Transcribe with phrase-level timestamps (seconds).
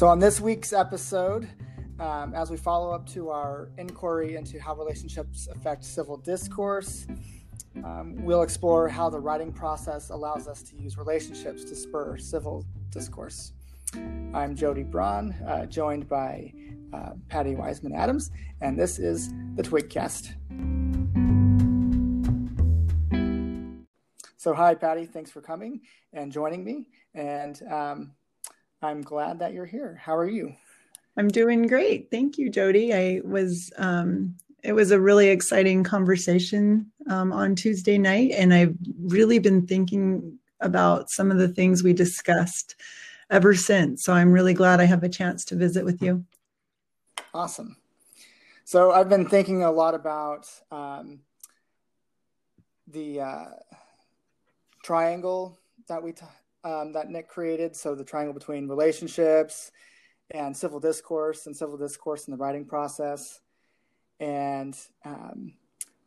[0.00, 1.46] So, on this week's episode,
[1.98, 7.06] um, as we follow up to our inquiry into how relationships affect civil discourse,
[7.84, 12.64] um, we'll explore how the writing process allows us to use relationships to spur civil
[12.88, 13.52] discourse.
[14.32, 16.54] I'm Jody Braun, uh, joined by
[16.94, 18.30] uh, Patty Wiseman Adams,
[18.62, 20.32] and this is the Twigcast.
[24.38, 25.04] So, hi, Patty.
[25.04, 25.82] Thanks for coming
[26.14, 26.86] and joining me.
[27.12, 28.12] And um,
[28.82, 30.00] I'm glad that you're here.
[30.02, 30.54] How are you?
[31.16, 32.10] I'm doing great.
[32.10, 32.94] Thank you, Jody.
[32.94, 38.74] I was, um, it was a really exciting conversation um, on Tuesday night, and I've
[39.02, 42.76] really been thinking about some of the things we discussed
[43.30, 44.04] ever since.
[44.04, 46.24] So I'm really glad I have a chance to visit with you.
[47.34, 47.76] Awesome.
[48.64, 51.20] So I've been thinking a lot about um,
[52.86, 53.44] the uh,
[54.82, 56.24] triangle that we t-
[56.64, 57.76] um, that Nick created.
[57.76, 59.70] So the triangle between relationships
[60.30, 63.40] and civil discourse, and civil discourse in the writing process.
[64.20, 65.54] And um,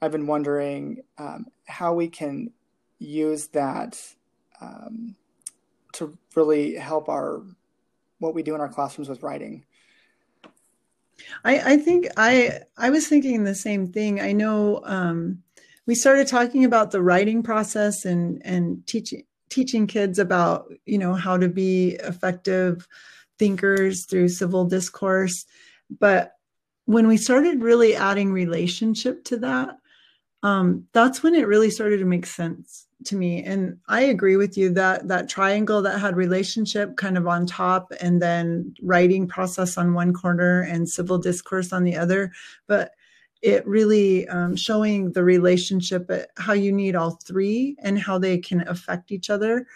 [0.01, 2.51] I've been wondering um, how we can
[2.99, 3.99] use that
[4.61, 5.15] um,
[5.93, 7.43] to really help our
[8.19, 9.65] what we do in our classrooms with writing.
[11.43, 14.21] I, I think I I was thinking the same thing.
[14.21, 15.43] I know um,
[15.85, 19.23] we started talking about the writing process and and teaching
[19.53, 22.87] teaching kids about you know how to be effective
[23.39, 25.45] thinkers through civil discourse.
[25.99, 26.33] But
[26.85, 29.77] when we started really adding relationship to that
[30.43, 33.43] um, that's when it really started to make sense to me.
[33.43, 37.91] And i agree with you that that triangle that had relationship kind of on top
[37.99, 42.31] and then writing process on one corner and civil discourse on the other.
[42.67, 42.91] But
[43.43, 48.37] it really um, showing the relationship uh, how you need all three and how they
[48.37, 49.67] can affect each other.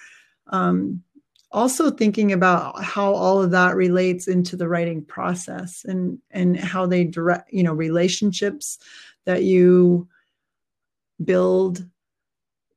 [0.48, 1.04] Um,
[1.52, 6.86] also thinking about how all of that relates into the writing process and and how
[6.86, 8.80] they direct you know relationships
[9.26, 10.08] that you
[11.24, 11.86] build.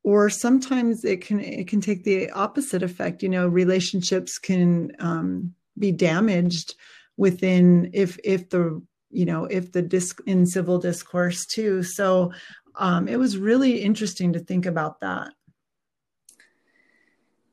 [0.03, 5.54] Or sometimes it can it can take the opposite effect you know relationships can um,
[5.78, 6.75] be damaged
[7.16, 11.82] within if if the you know if the disc in civil discourse too.
[11.82, 12.32] So
[12.76, 15.32] um, it was really interesting to think about that.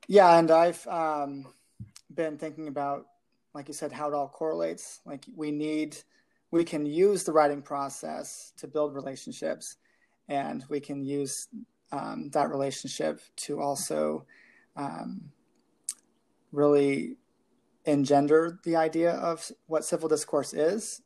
[0.08, 1.48] Yeah and i've um,
[2.14, 3.08] been thinking about
[3.58, 5.00] like you said how it all correlates.
[5.04, 5.98] Like we need
[6.52, 9.78] we can use the writing process to build relationships
[10.30, 11.48] and we can use
[11.92, 14.26] um, that relationship to also
[14.76, 15.32] um,
[16.52, 17.18] really
[17.86, 21.02] engender the idea of what civil discourse is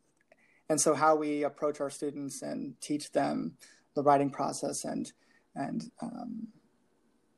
[0.72, 3.58] and so how we approach our students and teach them
[3.94, 5.12] the writing process and
[5.54, 6.48] and um,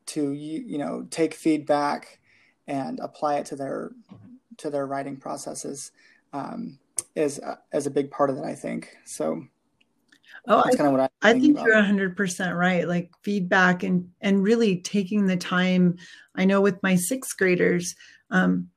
[0.05, 2.19] to you know take feedback
[2.67, 3.91] and apply it to their
[4.57, 5.91] to their writing processes
[6.31, 6.77] um,
[7.15, 8.45] is uh, is a big part of it.
[8.45, 9.43] I think so.
[10.47, 11.65] Oh, that's kind of what I, I think about.
[11.65, 12.87] you're 100% right.
[12.87, 15.95] Like feedback and and really taking the time.
[16.35, 17.95] I know with my sixth graders,
[18.29, 18.67] um,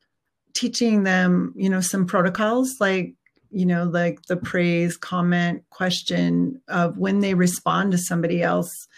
[0.55, 3.16] teaching them, you know, some protocols like
[3.51, 8.89] you know, like the praise, comment, question of when they respond to somebody else.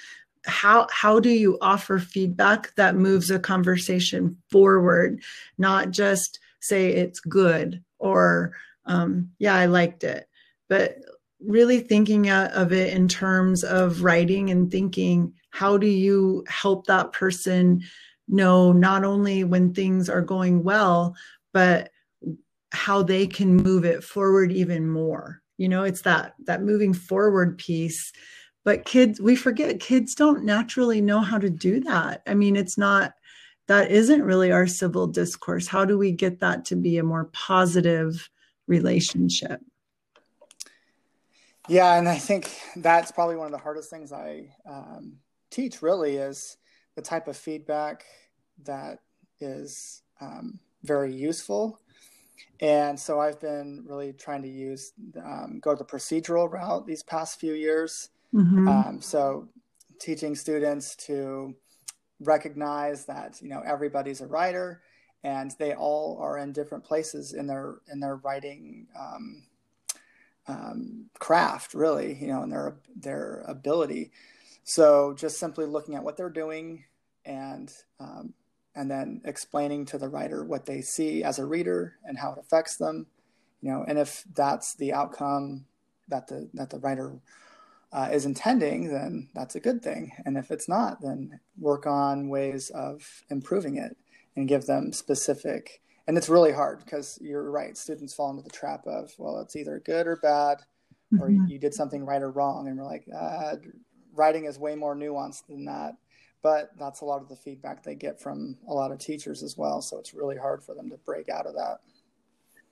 [0.44, 5.20] How how do you offer feedback that moves a conversation forward,
[5.58, 8.52] not just say it's good or
[8.86, 10.28] um, yeah, I liked it,
[10.68, 10.96] but
[11.40, 17.12] really thinking of it in terms of writing and thinking how do you help that
[17.12, 17.82] person
[18.28, 21.14] know not only when things are going well,
[21.52, 21.90] but
[22.72, 25.40] how they can move it forward even more.
[25.56, 28.12] You know it's that that moving forward piece.
[28.64, 32.22] But kids we forget kids don't naturally know how to do that.
[32.26, 33.14] I mean it's not
[33.66, 35.66] that isn't really our civil discourse.
[35.66, 38.28] How do we get that to be a more positive
[38.66, 39.60] relationship?
[41.68, 45.18] Yeah and i think that's probably one of the hardest things i um,
[45.50, 46.56] teach really is
[46.96, 48.04] the type of feedback
[48.64, 49.00] that
[49.40, 51.78] is um, very useful
[52.60, 54.92] and so I've been really trying to use
[55.24, 58.10] um, go the procedural route these past few years.
[58.34, 58.68] Mm-hmm.
[58.68, 59.48] Um, so
[59.98, 61.54] teaching students to
[62.20, 64.82] recognize that you know everybody's a writer
[65.24, 69.42] and they all are in different places in their in their writing um,
[70.48, 74.10] um, craft really you know in their their ability
[74.64, 76.84] so just simply looking at what they're doing
[77.24, 78.34] and um,
[78.78, 82.38] and then explaining to the writer what they see as a reader and how it
[82.38, 83.06] affects them
[83.60, 85.64] you know and if that's the outcome
[86.08, 87.20] that the that the writer
[87.92, 92.28] uh, is intending then that's a good thing and if it's not then work on
[92.28, 93.96] ways of improving it
[94.36, 97.76] and give them specific and it's really hard because you're right.
[97.76, 100.56] Students fall into the trap of, well, it's either good or bad,
[101.12, 101.22] mm-hmm.
[101.22, 102.66] or you did something right or wrong.
[102.66, 103.56] And we're like, uh,
[104.14, 105.96] writing is way more nuanced than that.
[106.42, 109.56] But that's a lot of the feedback they get from a lot of teachers as
[109.56, 109.82] well.
[109.82, 111.78] So it's really hard for them to break out of that.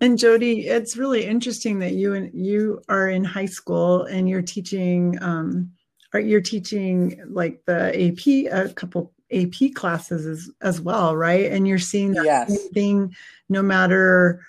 [0.00, 4.42] And Jody, it's really interesting that you and you are in high school and you're
[4.42, 5.72] teaching um,
[6.12, 11.50] are you're teaching like the AP a couple AP classes as, as well, right?
[11.50, 12.68] And you're seeing that yes.
[12.68, 13.14] thing
[13.48, 14.40] no matter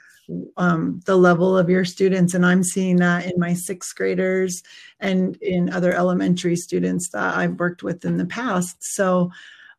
[0.58, 2.34] um, the level of your students.
[2.34, 4.64] And I'm seeing that in my sixth graders
[5.00, 8.78] and in other elementary students that I've worked with in the past.
[8.82, 9.32] So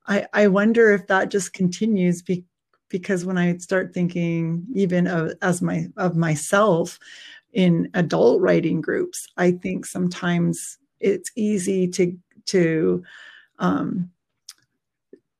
[0.06, 2.44] I, I wonder if that just continues be,
[2.88, 6.98] because when I start thinking even of, as my of myself
[7.52, 12.16] in adult writing groups, I think sometimes it's easy to
[12.46, 13.02] to
[13.58, 14.10] um,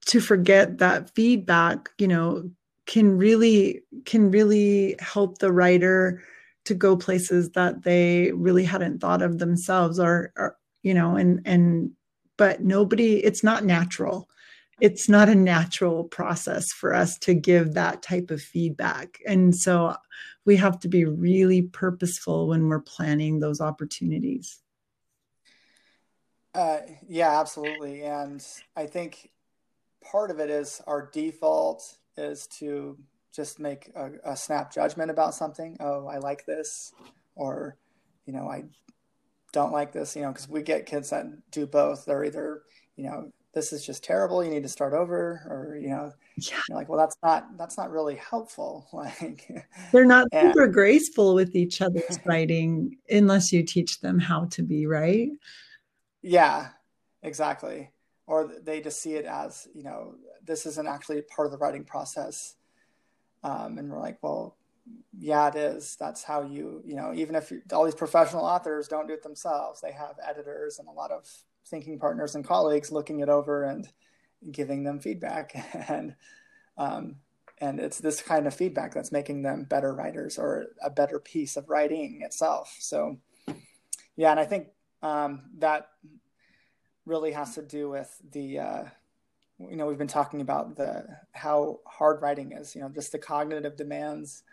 [0.07, 2.51] to forget that feedback you know
[2.89, 6.25] can really can really help the writer
[6.65, 11.43] to go places that they really hadn't thought of themselves or, or you know and
[11.45, 11.93] and
[12.37, 14.29] but nobody it's not natural.
[14.81, 19.19] It's not a natural process for us to give that type of feedback.
[19.27, 19.97] And so
[20.45, 24.61] we have to be really purposeful when we're planning those opportunities.
[26.55, 28.03] Uh, yeah absolutely.
[28.03, 28.45] And
[28.75, 29.31] i think
[30.01, 32.99] part of it is our default is to
[33.33, 35.77] just make a, a, snap judgment about something.
[35.81, 36.93] Oh, I like this,
[37.37, 37.77] or
[38.27, 38.65] you know, I
[39.53, 40.17] don't like this.
[40.17, 42.05] You know, because we get kids that do both.
[42.05, 42.63] They're either
[42.97, 44.45] you know, this is just terrible.
[44.45, 46.59] You need to start over, or you know, yeah.
[46.69, 48.89] you're like, well, that's not that's not really helpful.
[48.93, 49.49] Like
[49.93, 54.63] they're not and, super graceful with each other's writing unless you teach them how to
[54.63, 55.31] be right.
[56.23, 56.69] Yeah,
[57.23, 57.91] exactly
[58.29, 60.15] or they just see it as you know
[60.45, 62.55] this isn't actually part of the writing process.
[63.43, 64.57] Um, and we're like well
[65.19, 65.97] yeah it is.
[65.99, 69.81] That's how you you know even if all these professional authors don't do it themselves
[69.81, 71.27] they have editors and a lot of
[71.67, 73.89] thinking partners and colleagues looking it over and
[74.51, 75.55] giving them feedback.
[75.89, 76.15] And
[76.77, 77.17] um,
[77.61, 81.57] and it's this kind of feedback that's making them better writers or a better piece
[81.57, 82.77] of writing itself.
[82.79, 83.19] So
[84.19, 84.69] yeah and i think
[85.01, 85.89] um, that
[87.09, 88.85] really has to do with the uh,
[89.59, 93.19] you know we've been talking about the how hard writing is you know just the
[93.19, 94.45] cognitive demands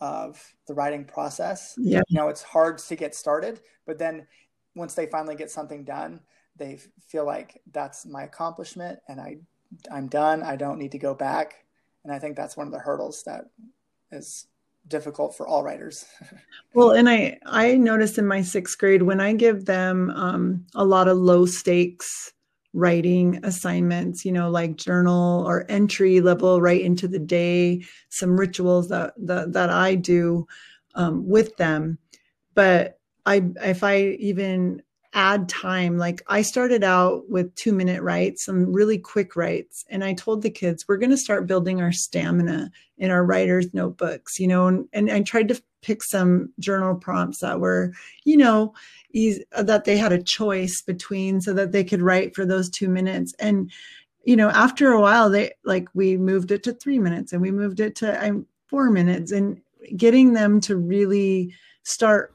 [0.00, 1.74] of the writing process.
[1.76, 2.02] Yeah.
[2.08, 4.26] You know it's hard to get started but then
[4.74, 6.20] once they finally get something done
[6.56, 6.78] they
[7.08, 9.36] feel like that's my accomplishment and i
[9.90, 10.42] i'm done.
[10.42, 11.64] I don't need to go back.
[12.04, 13.46] And i think that's one of the hurdles that
[14.12, 14.46] is
[14.88, 16.04] difficult for all writers.
[16.74, 20.84] well, and I I noticed in my sixth grade when I give them um, a
[20.84, 22.32] lot of low stakes
[22.74, 28.88] writing assignments, you know, like journal or entry level right into the day, some rituals
[28.88, 30.46] that that, that I do
[30.94, 31.98] um, with them.
[32.54, 34.82] But I if I even
[35.14, 35.96] add time.
[35.96, 39.84] Like I started out with two minute writes, some really quick writes.
[39.88, 43.72] And I told the kids, we're going to start building our stamina in our writer's
[43.72, 47.92] notebooks, you know, and, and I tried to pick some journal prompts that were,
[48.24, 48.74] you know,
[49.12, 52.88] easy, that they had a choice between so that they could write for those two
[52.88, 53.34] minutes.
[53.38, 53.70] And,
[54.24, 57.50] you know, after a while, they like we moved it to three minutes and we
[57.50, 59.60] moved it to um, four minutes and
[59.96, 61.54] getting them to really
[61.84, 62.33] start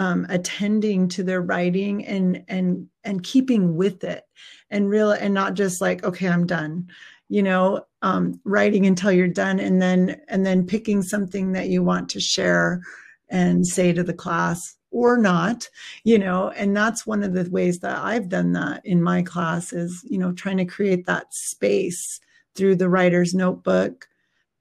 [0.00, 4.24] um, attending to their writing and and and keeping with it
[4.70, 6.88] and real and not just like okay i'm done
[7.28, 11.82] you know um, writing until you're done and then and then picking something that you
[11.82, 12.80] want to share
[13.28, 15.68] and say to the class or not
[16.02, 19.70] you know and that's one of the ways that i've done that in my class
[19.70, 22.20] is you know trying to create that space
[22.56, 24.08] through the writer's notebook.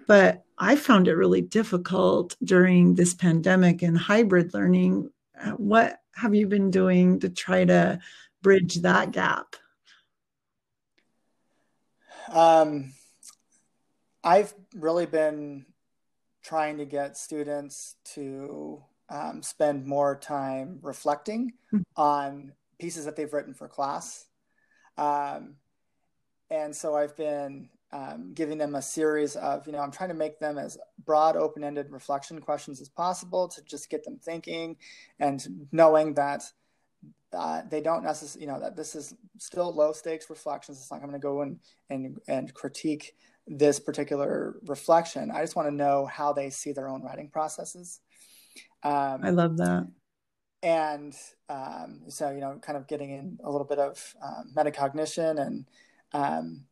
[0.06, 5.10] But i found it really difficult during this pandemic and hybrid learning
[5.58, 8.00] what have you been doing to try to
[8.42, 9.56] bridge that gap?
[12.32, 12.94] Um,
[14.24, 15.66] I've really been
[16.44, 21.82] trying to get students to um, spend more time reflecting mm-hmm.
[21.96, 24.26] on pieces that they've written for class.
[24.98, 25.56] Um,
[26.50, 30.16] and so I've been um, giving them a series of, you know, I'm trying to
[30.16, 34.78] make them as broad, open ended reflection questions as possible to just get them thinking
[35.20, 36.44] and knowing that
[37.34, 40.78] uh, they don't necessarily, you know, that this is still low stakes reflections.
[40.78, 43.16] It's not going to go in and, and critique
[43.48, 45.32] this particular reflection.
[45.32, 48.02] I just want to know how they see their own writing processes.
[48.84, 49.88] Um, I love that.
[50.62, 51.16] And
[51.50, 55.66] um, so, you know, kind of getting in a little bit of um, metacognition and,
[56.14, 56.66] um,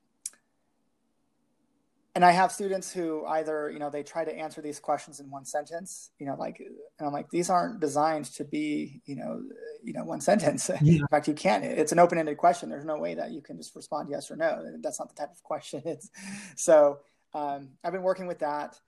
[2.18, 5.30] and I have students who either, you know, they try to answer these questions in
[5.30, 9.44] one sentence, you know, like, and I'm like, these aren't designed to be, you know,
[9.84, 10.72] you know, one sentence.
[10.82, 11.02] Yeah.
[11.02, 11.64] In fact, you can't.
[11.64, 12.70] It's an open-ended question.
[12.70, 14.66] There's no way that you can just respond yes or no.
[14.82, 16.10] That's not the type of question it's.
[16.56, 17.02] So
[17.36, 18.80] um, I've been working with that,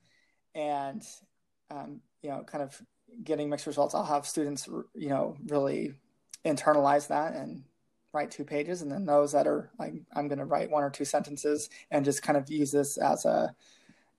[0.56, 1.04] and
[1.70, 2.82] um, you know, kind of
[3.24, 3.94] getting mixed results.
[3.94, 5.94] I'll have students, you know, really
[6.44, 7.64] internalize that and
[8.14, 10.90] write two pages and then those that are like i'm going to write one or
[10.90, 13.54] two sentences and just kind of use this as a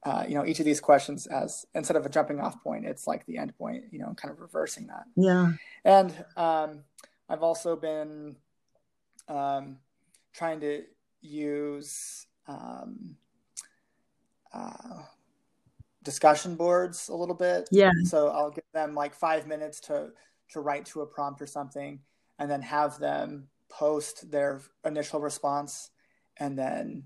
[0.04, 3.06] uh, you know each of these questions as instead of a jumping off point it's
[3.06, 5.04] like the end point you know kind of reversing that.
[5.14, 5.52] Yeah.
[5.84, 6.84] And um,
[7.28, 8.36] i've also been
[9.28, 9.76] um,
[10.32, 10.84] trying to
[11.20, 13.16] use um,
[14.54, 15.02] uh,
[16.02, 17.68] discussion boards a little bit.
[17.70, 17.92] Yeah.
[18.04, 20.12] So i'll give them like five minutes to
[20.52, 22.00] to write to a prompt or something
[22.38, 25.90] and then have them post their initial response
[26.36, 27.04] and then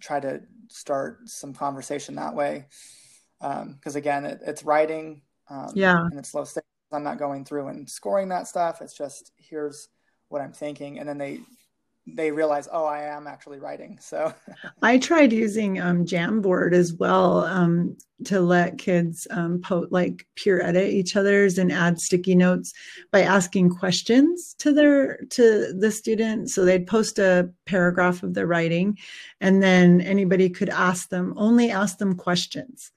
[0.00, 2.66] try to start some conversation that way.
[3.40, 6.66] Because um, again, it, it's writing, um, yeah, and it's low stakes.
[6.92, 8.82] I'm not going through and scoring that stuff.
[8.82, 9.88] It's just here's
[10.28, 11.40] what I'm thinking, and then they
[12.06, 13.98] they realize, oh, I am actually writing.
[14.00, 14.34] So
[14.82, 20.60] I tried using um, Jamboard as well um, to let kids um, po- like peer
[20.60, 22.72] edit each other's and add sticky notes
[23.12, 26.50] by asking questions to their to the student.
[26.50, 28.98] So they'd post a paragraph of their writing,
[29.40, 32.90] and then anybody could ask them only ask them questions,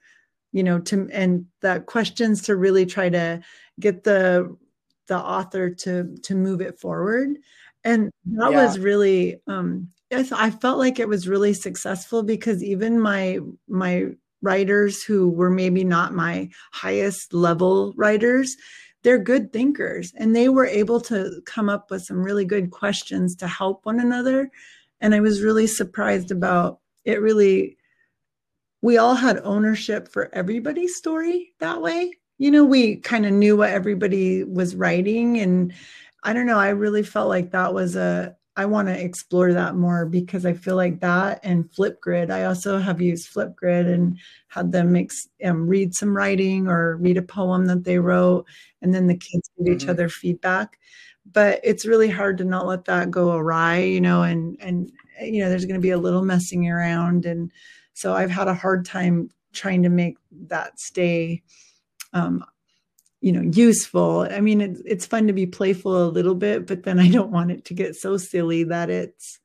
[0.52, 3.40] you know, to and that questions to really try to
[3.78, 4.56] get the
[5.06, 7.36] the author to to move it forward
[7.86, 8.66] and that yeah.
[8.66, 13.38] was really um I, felt like it was really successful because even my
[13.68, 14.08] my
[14.42, 18.56] writers who were maybe not my highest level writers
[19.02, 23.34] they're good thinkers and they were able to come up with some really good questions
[23.36, 24.50] to help one another
[25.00, 27.76] and i was really surprised about it really
[28.82, 33.56] we all had ownership for everybody's story that way you know we kind of knew
[33.56, 35.72] what everybody was writing and
[36.26, 36.58] I don't know.
[36.58, 40.54] I really felt like that was a, I want to explore that more because I
[40.54, 42.32] feel like that and Flipgrid.
[42.32, 44.18] I also have used Flipgrid and
[44.48, 48.44] had them mix, um, read some writing or read a poem that they wrote,
[48.82, 49.76] and then the kids give mm-hmm.
[49.76, 50.80] each other feedback.
[51.32, 54.90] But it's really hard to not let that go awry, you know, and and
[55.20, 57.52] you know, there's going to be a little messing around, and
[57.92, 60.16] so I've had a hard time trying to make
[60.48, 61.42] that stay
[62.12, 62.44] um,
[63.26, 64.28] you know useful.
[64.30, 67.32] I mean it's it's fun to be playful a little bit but then i don't
[67.32, 69.40] want it to get so silly that it's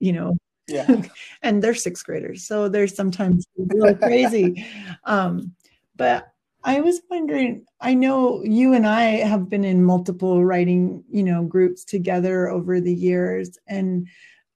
[0.00, 1.02] you know yeah.
[1.42, 4.66] and they're sixth graders so they're sometimes little crazy.
[5.04, 5.52] Um
[5.96, 6.32] but
[6.64, 11.44] i was wondering i know you and i have been in multiple writing you know
[11.44, 14.08] groups together over the years and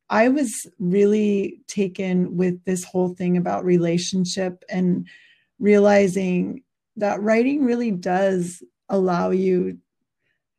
[0.08, 5.06] i was really taken with this whole thing about relationship and
[5.58, 6.62] realizing
[6.98, 9.78] that writing really does allow you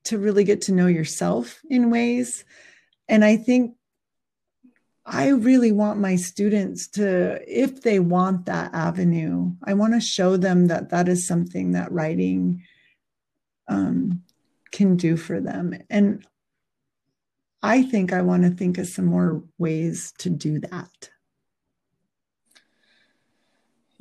[0.06, 2.46] to really get to know yourself in ways.
[3.08, 3.76] And I think
[5.06, 10.38] I really want my students to, if they want that avenue, I want to show
[10.38, 12.64] them that that is something that writing
[13.68, 14.24] um,
[14.72, 15.74] can do for them.
[15.90, 16.26] And
[17.62, 21.10] I think I want to think of some more ways to do that.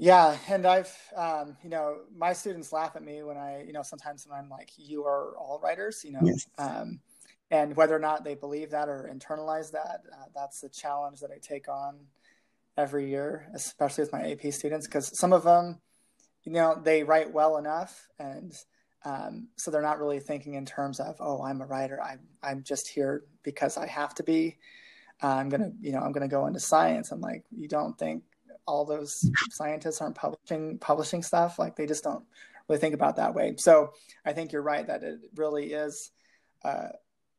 [0.00, 3.82] Yeah, and I've, um, you know, my students laugh at me when I, you know,
[3.82, 6.46] sometimes when I'm like, "You are all writers," you know, yes.
[6.56, 7.00] um,
[7.50, 11.32] and whether or not they believe that or internalize that, uh, that's the challenge that
[11.32, 11.98] I take on
[12.76, 15.80] every year, especially with my AP students, because some of them,
[16.44, 18.54] you know, they write well enough, and
[19.04, 22.00] um, so they're not really thinking in terms of, "Oh, I'm a writer.
[22.00, 24.58] I'm I'm just here because I have to be."
[25.20, 27.10] Uh, I'm gonna, you know, I'm gonna go into science.
[27.10, 28.22] I'm like, you don't think
[28.68, 32.24] all those scientists aren't publishing publishing stuff like they just don't
[32.68, 33.54] really think about that way.
[33.56, 33.92] So
[34.24, 36.10] i think you're right that it really is
[36.64, 36.88] uh,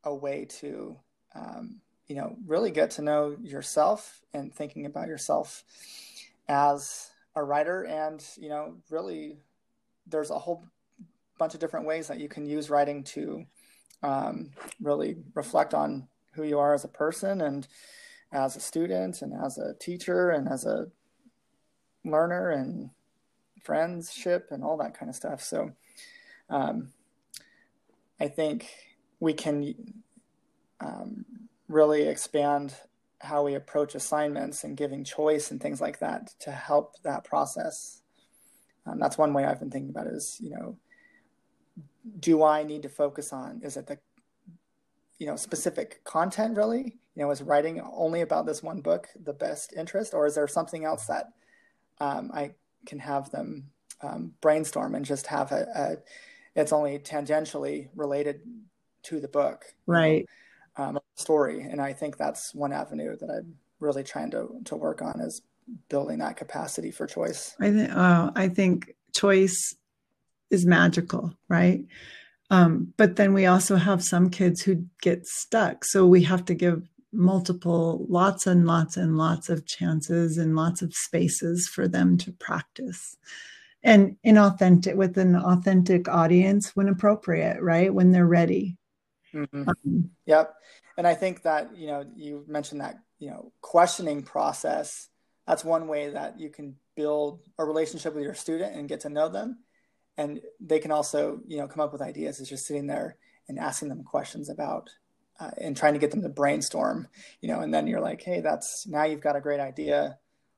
[0.03, 0.98] a way to
[1.36, 5.63] um, you know really get to know yourself and thinking about yourself
[6.48, 7.83] as a writer.
[7.83, 9.38] And you know really
[10.07, 10.65] there's a whole
[11.38, 13.45] bunch of different ways that you can use writing to
[14.01, 14.50] um,
[14.81, 17.67] really reflect on who you are as a person and
[18.31, 20.88] as a student and as a teacher and as a
[22.06, 22.89] learner and
[23.63, 25.41] friendship and all that kind of stuff.
[25.41, 25.72] So
[26.50, 26.89] um,
[28.20, 28.70] I think
[29.20, 29.75] we can
[30.79, 31.25] um,
[31.68, 32.74] really expand
[33.22, 38.01] how we approach assignments and giving choice and things like that to help that process.
[38.86, 40.77] Um, that's one way I've been thinking about it is, you know,
[42.20, 44.00] do I need to focus on, is it the,
[45.18, 46.98] you know, specific content really?
[47.15, 50.48] You know, is writing only about this one book the best interest or is there
[50.48, 51.25] something else that
[52.00, 52.51] um, I
[52.86, 53.65] can have them
[54.01, 58.41] um, brainstorm and just have a, a, it's only tangentially related
[59.03, 60.25] to the book, right?
[60.77, 64.75] Know, um, story, and I think that's one avenue that I'm really trying to to
[64.75, 65.41] work on is
[65.89, 67.56] building that capacity for choice.
[67.60, 67.91] I think.
[67.94, 69.75] Oh, I think choice
[70.50, 71.86] is magical, right?
[72.50, 75.86] Um, but then we also have some kids who get stuck.
[75.86, 80.82] So we have to give multiple, lots and lots and lots of chances and lots
[80.82, 83.18] of spaces for them to practice.
[83.84, 87.94] And in authentic, with an authentic audience when appropriate, right?
[87.94, 88.78] When they're ready.
[89.34, 89.70] Mm-hmm.
[89.70, 90.54] Um, yep.
[90.98, 95.08] And I think that, you know, you mentioned that, you know, questioning process.
[95.48, 99.10] That's one way that you can build a relationship with your student and get to
[99.10, 99.60] know them
[100.20, 103.16] and they can also you know come up with ideas as you're sitting there
[103.48, 104.89] and asking them questions about
[105.39, 107.08] uh, and trying to get them to brainstorm
[107.41, 110.17] you know and then you're like hey that's now you've got a great idea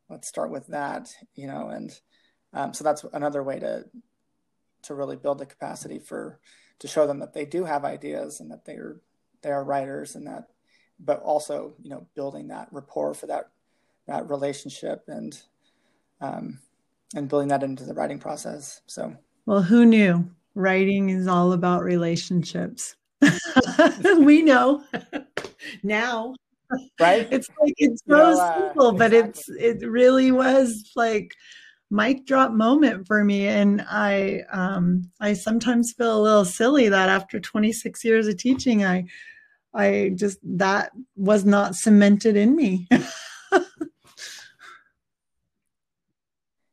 [0.10, 2.00] let's start with that you know and
[2.54, 3.86] um, so that's another way to
[4.82, 6.40] to really build the capacity for
[6.80, 8.98] to show them that they do have ideas and that they're
[9.42, 10.50] they are writers and that
[11.00, 13.50] but also you know building that rapport for that
[14.08, 15.42] that relationship and
[16.22, 16.60] um,
[17.16, 20.30] and building that into the writing process so well, who knew?
[20.54, 22.96] Writing is all about relationships.
[24.20, 24.84] we know
[25.84, 26.36] now.
[27.00, 27.28] Right?
[27.32, 29.66] It's like it's so you know, uh, simple, but exactly.
[29.66, 31.34] it's it really was like
[31.90, 37.10] mic drop moment for me and i um i sometimes feel a little silly that
[37.10, 39.04] after 26 years of teaching i
[39.74, 42.88] i just that was not cemented in me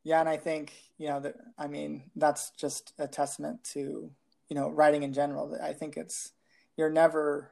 [0.05, 4.11] yeah and i think you know, that, I mean, that's just a testament to,
[4.49, 5.57] you know, writing in general.
[5.63, 6.33] I think it's,
[6.79, 7.51] you're never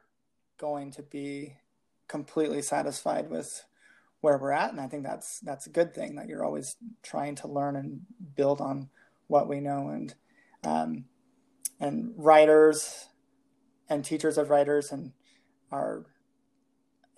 [0.56, 1.56] going to be
[2.08, 3.64] completely satisfied with
[4.20, 4.70] where we're at.
[4.70, 8.00] And I think that's, that's a good thing that you're always trying to learn and
[8.34, 8.88] build on
[9.26, 9.88] what we know.
[9.88, 10.14] And,
[10.64, 11.04] um,
[11.80, 13.08] and writers
[13.90, 15.12] and teachers of writers and
[15.70, 16.06] are,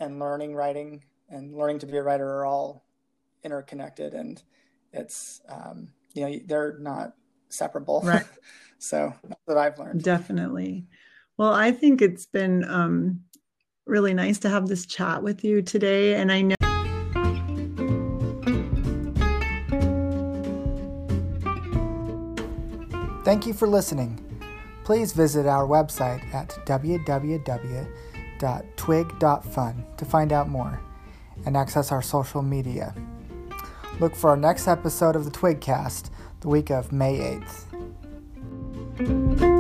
[0.01, 2.85] and learning writing and learning to be a writer are all
[3.45, 4.15] interconnected.
[4.15, 4.43] And
[4.93, 7.15] it's um, you know they're not
[7.49, 8.01] separable.
[8.03, 8.25] Right.
[8.81, 9.13] So
[9.49, 10.05] that i've learned.
[10.05, 10.87] Definitely
[11.39, 13.21] well i think it's been um,
[13.87, 16.55] really nice to have this chat with you today and i know
[23.25, 24.23] thank you for listening
[24.85, 27.87] please visit our website at www.twig.fun
[29.97, 30.81] to find out more
[31.47, 32.95] and access our social media
[34.01, 37.41] Look for our next episode of the Twigcast the week of May
[38.99, 39.58] 8th.